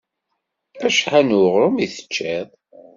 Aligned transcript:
Acḥal 0.87 1.25
n 1.27 1.37
uɣrum 1.41 1.75
i 1.79 1.87
teččiḍ? 1.93 2.47